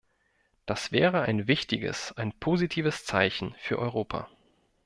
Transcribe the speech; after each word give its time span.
Das 0.65 0.91
wäre 0.91 1.21
ein 1.21 1.47
wichtiges, 1.47 2.11
ein 2.17 2.31
positives 2.33 3.05
Zeichen 3.05 3.53
für 3.59 3.77
Europa. 3.77 4.29